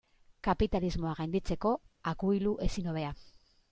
[0.47, 1.77] Kapitalismoa gainditzeko
[2.15, 3.19] akuilu ezin hobea.